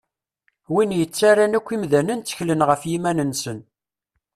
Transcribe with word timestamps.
Win 0.73 0.91
yettaran 0.99 1.57
akk 1.57 1.67
imdanen 1.75 2.19
tteklen 2.19 2.65
ɣef 2.69 2.81
yiman-nsen. 2.91 3.59